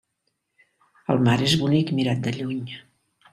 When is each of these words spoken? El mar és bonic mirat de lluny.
El 1.15 1.21
mar 1.27 1.35
és 1.49 1.53
bonic 1.65 1.93
mirat 2.01 2.25
de 2.29 2.35
lluny. 2.39 2.65